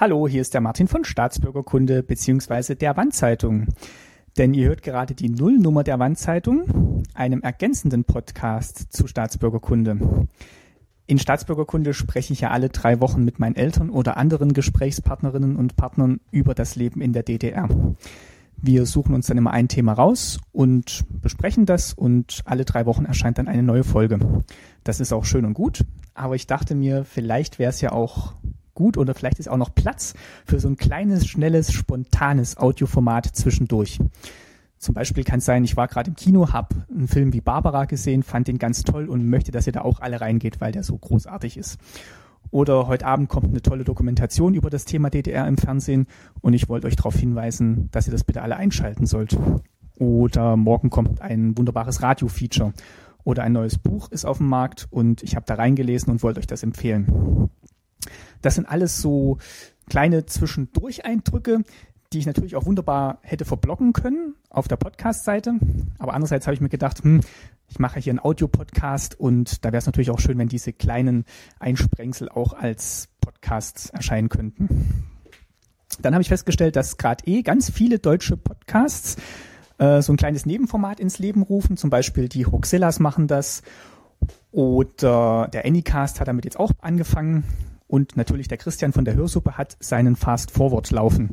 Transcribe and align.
Hallo, 0.00 0.26
hier 0.26 0.40
ist 0.40 0.54
der 0.54 0.62
Martin 0.62 0.88
von 0.88 1.04
Staatsbürgerkunde 1.04 2.02
bzw. 2.02 2.74
der 2.74 2.96
Wandzeitung. 2.96 3.66
Denn 4.38 4.54
ihr 4.54 4.68
hört 4.68 4.82
gerade 4.82 5.14
die 5.14 5.28
Nullnummer 5.28 5.84
der 5.84 5.98
Wandzeitung, 5.98 7.02
einem 7.12 7.42
ergänzenden 7.42 8.04
Podcast 8.04 8.94
zu 8.94 9.06
Staatsbürgerkunde. 9.06 10.26
In 11.06 11.18
Staatsbürgerkunde 11.18 11.92
spreche 11.92 12.32
ich 12.32 12.40
ja 12.40 12.50
alle 12.50 12.70
drei 12.70 12.98
Wochen 13.00 13.26
mit 13.26 13.40
meinen 13.40 13.56
Eltern 13.56 13.90
oder 13.90 14.16
anderen 14.16 14.54
Gesprächspartnerinnen 14.54 15.56
und 15.56 15.76
Partnern 15.76 16.20
über 16.30 16.54
das 16.54 16.76
Leben 16.76 17.02
in 17.02 17.12
der 17.12 17.22
DDR. 17.22 17.68
Wir 18.56 18.86
suchen 18.86 19.14
uns 19.14 19.26
dann 19.26 19.36
immer 19.36 19.50
ein 19.50 19.68
Thema 19.68 19.92
raus 19.92 20.40
und 20.50 21.04
besprechen 21.20 21.66
das 21.66 21.92
und 21.92 22.40
alle 22.46 22.64
drei 22.64 22.86
Wochen 22.86 23.04
erscheint 23.04 23.36
dann 23.36 23.48
eine 23.48 23.62
neue 23.62 23.84
Folge. 23.84 24.18
Das 24.82 24.98
ist 24.98 25.12
auch 25.12 25.26
schön 25.26 25.44
und 25.44 25.52
gut, 25.52 25.84
aber 26.14 26.36
ich 26.36 26.46
dachte 26.46 26.74
mir, 26.74 27.04
vielleicht 27.04 27.58
wäre 27.58 27.68
es 27.68 27.82
ja 27.82 27.92
auch 27.92 28.32
gut 28.80 28.96
oder 28.96 29.14
vielleicht 29.14 29.38
ist 29.38 29.48
auch 29.50 29.58
noch 29.58 29.74
Platz 29.74 30.14
für 30.46 30.58
so 30.58 30.66
ein 30.66 30.78
kleines, 30.78 31.26
schnelles, 31.26 31.70
spontanes 31.70 32.56
Audioformat 32.56 33.26
zwischendurch. 33.26 33.98
Zum 34.78 34.94
Beispiel 34.94 35.22
kann 35.24 35.40
es 35.40 35.44
sein, 35.44 35.62
ich 35.64 35.76
war 35.76 35.86
gerade 35.86 36.08
im 36.08 36.16
Kino, 36.16 36.54
habe 36.54 36.86
einen 36.88 37.06
Film 37.06 37.34
wie 37.34 37.42
Barbara 37.42 37.84
gesehen, 37.84 38.22
fand 38.22 38.48
den 38.48 38.56
ganz 38.56 38.82
toll 38.82 39.10
und 39.10 39.28
möchte, 39.28 39.52
dass 39.52 39.66
ihr 39.66 39.74
da 39.74 39.82
auch 39.82 40.00
alle 40.00 40.22
reingeht, 40.22 40.62
weil 40.62 40.72
der 40.72 40.82
so 40.82 40.96
großartig 40.96 41.58
ist. 41.58 41.78
Oder 42.50 42.86
heute 42.86 43.04
Abend 43.04 43.28
kommt 43.28 43.48
eine 43.48 43.60
tolle 43.60 43.84
Dokumentation 43.84 44.54
über 44.54 44.70
das 44.70 44.86
Thema 44.86 45.10
DDR 45.10 45.46
im 45.46 45.58
Fernsehen 45.58 46.06
und 46.40 46.54
ich 46.54 46.70
wollte 46.70 46.86
euch 46.86 46.96
darauf 46.96 47.16
hinweisen, 47.16 47.90
dass 47.92 48.08
ihr 48.08 48.12
das 48.12 48.24
bitte 48.24 48.40
alle 48.40 48.56
einschalten 48.56 49.04
sollt. 49.04 49.36
Oder 49.98 50.56
morgen 50.56 50.88
kommt 50.88 51.20
ein 51.20 51.58
wunderbares 51.58 52.00
Radio-Feature 52.00 52.72
oder 53.24 53.42
ein 53.42 53.52
neues 53.52 53.76
Buch 53.76 54.10
ist 54.10 54.24
auf 54.24 54.38
dem 54.38 54.48
Markt 54.48 54.88
und 54.90 55.22
ich 55.22 55.36
habe 55.36 55.44
da 55.46 55.54
reingelesen 55.54 56.10
und 56.10 56.22
wollte 56.22 56.40
euch 56.40 56.46
das 56.46 56.62
empfehlen. 56.62 57.50
Das 58.42 58.54
sind 58.54 58.66
alles 58.66 59.00
so 59.00 59.38
kleine 59.88 60.26
Zwischendurch-Eindrücke, 60.26 61.62
die 62.12 62.18
ich 62.18 62.26
natürlich 62.26 62.56
auch 62.56 62.66
wunderbar 62.66 63.18
hätte 63.22 63.44
verblocken 63.44 63.92
können 63.92 64.34
auf 64.48 64.66
der 64.68 64.76
Podcast-Seite. 64.76 65.54
Aber 65.98 66.14
andererseits 66.14 66.46
habe 66.46 66.54
ich 66.54 66.60
mir 66.60 66.68
gedacht, 66.68 67.02
hm, 67.02 67.20
ich 67.68 67.78
mache 67.78 68.00
hier 68.00 68.10
einen 68.10 68.18
Audio-Podcast 68.18 69.18
und 69.18 69.64
da 69.64 69.68
wäre 69.68 69.78
es 69.78 69.86
natürlich 69.86 70.10
auch 70.10 70.18
schön, 70.18 70.38
wenn 70.38 70.48
diese 70.48 70.72
kleinen 70.72 71.24
Einsprengsel 71.60 72.28
auch 72.28 72.52
als 72.52 73.08
Podcasts 73.20 73.90
erscheinen 73.90 74.28
könnten. 74.28 75.06
Dann 76.02 76.14
habe 76.14 76.22
ich 76.22 76.28
festgestellt, 76.28 76.76
dass 76.76 76.96
gerade 76.96 77.24
eh 77.26 77.42
ganz 77.42 77.70
viele 77.70 77.98
deutsche 77.98 78.36
Podcasts 78.36 79.16
äh, 79.78 80.02
so 80.02 80.12
ein 80.12 80.16
kleines 80.16 80.46
Nebenformat 80.46 80.98
ins 80.98 81.18
Leben 81.18 81.42
rufen. 81.42 81.76
Zum 81.76 81.90
Beispiel 81.90 82.28
die 82.28 82.46
Hoxillas 82.46 82.98
machen 82.98 83.28
das 83.28 83.62
oder 84.50 85.48
der 85.52 85.64
Anycast 85.64 86.20
hat 86.20 86.28
damit 86.28 86.44
jetzt 86.44 86.58
auch 86.58 86.72
angefangen. 86.80 87.44
Und 87.90 88.16
natürlich 88.16 88.46
der 88.46 88.56
Christian 88.56 88.92
von 88.92 89.04
der 89.04 89.16
Hörsuppe 89.16 89.58
hat 89.58 89.76
seinen 89.80 90.14
Fast 90.14 90.52
Forward 90.52 90.92
laufen. 90.92 91.30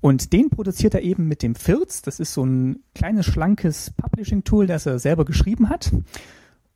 Und 0.00 0.32
den 0.32 0.50
produziert 0.50 0.94
er 0.94 1.02
eben 1.02 1.26
mit 1.26 1.42
dem 1.42 1.56
Firz. 1.56 2.00
Das 2.00 2.20
ist 2.20 2.32
so 2.32 2.44
ein 2.44 2.84
kleines, 2.94 3.26
schlankes 3.26 3.90
Publishing-Tool, 3.90 4.68
das 4.68 4.86
er 4.86 5.00
selber 5.00 5.24
geschrieben 5.24 5.68
hat. 5.68 5.90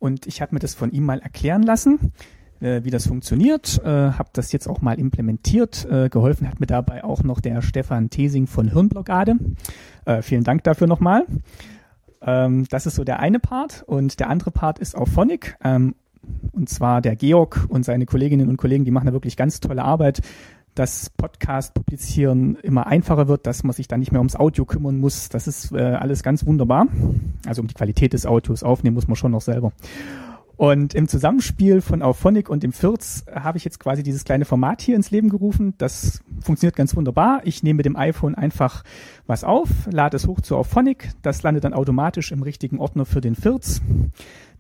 Und 0.01 0.27
ich 0.27 0.43
habe 0.43 0.57
mir 0.57 0.59
das 0.59 0.75
von 0.75 0.91
ihm 0.91 1.05
mal 1.05 1.21
erklären 1.21 1.63
lassen, 1.63 2.13
äh, 2.59 2.83
wie 2.83 2.91
das 2.91 3.07
funktioniert. 3.07 3.81
Äh, 3.85 3.89
habe 3.89 4.31
das 4.33 4.51
jetzt 4.51 4.67
auch 4.67 4.81
mal 4.81 4.99
implementiert. 4.99 5.87
Äh, 5.89 6.09
geholfen 6.09 6.49
hat 6.49 6.59
mir 6.59 6.67
dabei 6.67 7.05
auch 7.05 7.23
noch 7.23 7.41
der 7.41 7.63
Stefan 7.63 8.11
Thesing 8.11 8.49
von 8.49 8.67
Hirnblockade. 8.73 9.37
Äh, 10.07 10.23
vielen 10.23 10.43
Dank 10.43 10.65
dafür 10.65 10.89
nochmal. 10.89 11.25
Ähm, 12.21 12.67
das 12.69 12.87
ist 12.87 12.97
so 12.97 13.05
der 13.05 13.21
eine 13.21 13.39
Part. 13.39 13.85
Und 13.87 14.19
der 14.19 14.29
andere 14.29 14.51
Part 14.51 14.81
ist 14.81 14.97
auf 14.97 15.09
Phonic. 15.09 15.57
Ähm, 15.63 15.95
und 16.53 16.69
zwar 16.69 17.01
der 17.01 17.17
Georg 17.17 17.67
und 17.69 17.85
seine 17.85 18.07
Kolleginnen 18.07 18.49
und 18.49 18.57
Kollegen, 18.57 18.85
die 18.85 18.91
machen 18.91 19.07
da 19.07 19.13
wirklich 19.13 19.37
ganz 19.37 19.61
tolle 19.61 19.85
Arbeit, 19.85 20.21
dass 20.75 21.11
Podcast 21.11 21.75
publizieren 21.75 22.57
immer 22.63 22.87
einfacher 22.87 23.29
wird, 23.29 23.47
dass 23.47 23.65
man 23.65 23.73
sich 23.73 23.89
dann 23.89 24.01
nicht 24.01 24.13
mehr 24.13 24.21
ums 24.21 24.37
Audio 24.37 24.65
kümmern 24.65 24.99
muss. 24.99 25.29
Das 25.29 25.47
ist 25.47 25.73
äh, 25.73 25.79
alles 25.79 26.23
ganz 26.23 26.47
wunderbar. 26.47 26.87
Also 27.47 27.63
um 27.63 27.69
die 27.69 27.75
Qualität 27.75 28.13
des 28.13 28.25
Audios 28.25 28.63
aufnehmen 28.63 28.95
muss 28.95 29.09
man 29.09 29.17
schon 29.17 29.33
noch 29.33 29.41
selber. 29.41 29.73
Und 30.61 30.93
im 30.93 31.09
Zusammenspiel 31.09 31.81
von 31.81 32.03
Auphonic 32.03 32.51
und 32.51 32.63
dem 32.63 32.75
Fürz 32.75 33.25
habe 33.35 33.57
ich 33.57 33.65
jetzt 33.65 33.81
quasi 33.81 34.03
dieses 34.03 34.25
kleine 34.25 34.45
Format 34.45 34.83
hier 34.83 34.95
ins 34.95 35.11
Leben 35.11 35.31
gerufen. 35.31 35.73
Das 35.79 36.23
funktioniert 36.43 36.77
ganz 36.77 36.95
wunderbar. 36.95 37.41
Ich 37.45 37.63
nehme 37.63 37.79
mit 37.79 37.87
dem 37.87 37.97
iPhone 37.97 38.35
einfach 38.35 38.85
was 39.27 39.43
auf, 39.43 39.71
lade 39.91 40.19
es 40.19 40.27
hoch 40.27 40.43
zu 40.43 40.59
Auphonic. 40.59 41.13
Das 41.23 41.43
landet 41.43 41.65
dann 41.65 41.73
automatisch 41.73 42.31
im 42.31 42.43
richtigen 42.43 42.79
Ordner 42.79 43.07
für 43.07 43.23
den 43.23 43.37
Fürz. 43.37 43.81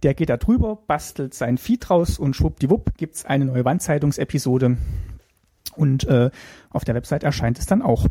Der 0.02 0.14
geht 0.14 0.30
da 0.30 0.38
drüber, 0.38 0.78
bastelt 0.86 1.34
sein 1.34 1.58
Feed 1.58 1.90
raus 1.90 2.18
und 2.18 2.34
schwuppdiwupp 2.34 2.96
gibt's 2.96 3.26
eine 3.26 3.44
neue 3.44 3.66
Wandzeitungsepisode. 3.66 4.78
Und 5.76 6.04
äh, 6.04 6.30
auf 6.70 6.84
der 6.84 6.94
Website 6.94 7.24
erscheint 7.24 7.58
es 7.58 7.66
dann 7.66 7.82
auch. 7.82 8.06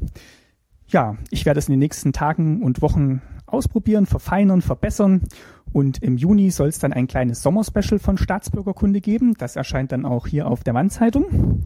Ja, 0.90 1.18
ich 1.32 1.48
werde 1.48 1.58
es 1.58 1.68
in 1.68 1.72
den 1.72 1.80
nächsten 1.80 2.14
Tagen 2.14 2.62
und 2.62 2.84
Wochen 2.84 3.24
ausprobieren, 3.52 4.06
verfeinern, 4.06 4.62
verbessern. 4.62 5.24
Und 5.72 6.02
im 6.02 6.18
Juni 6.18 6.52
soll 6.52 6.70
es 6.70 6.80
dann 6.80 6.94
ein 6.94 7.08
kleines 7.08 7.44
Sommerspecial 7.44 8.00
von 8.00 8.18
Staatsbürgerkunde 8.18 9.02
geben. 9.02 9.36
Das 9.38 9.56
erscheint 9.56 9.92
dann 9.92 10.06
auch 10.06 10.28
hier 10.28 10.48
auf 10.48 10.64
der 10.64 10.74
Wandzeitung. 10.74 11.64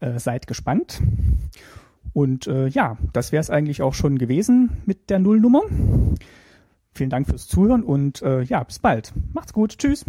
Äh, 0.00 0.18
seid 0.18 0.46
gespannt. 0.46 1.02
Und 2.12 2.46
äh, 2.46 2.68
ja, 2.68 2.96
das 3.12 3.32
wäre 3.32 3.40
es 3.40 3.50
eigentlich 3.50 3.82
auch 3.82 3.94
schon 3.94 4.18
gewesen 4.18 4.70
mit 4.86 5.10
der 5.10 5.18
Nullnummer. 5.18 5.62
Vielen 6.92 7.10
Dank 7.10 7.28
fürs 7.28 7.46
Zuhören 7.46 7.82
und 7.82 8.20
äh, 8.22 8.42
ja, 8.42 8.62
bis 8.64 8.78
bald. 8.78 9.12
Macht's 9.32 9.52
gut. 9.52 9.78
Tschüss. 9.78 10.04